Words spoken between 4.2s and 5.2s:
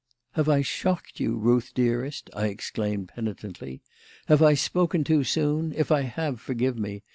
"have I spoken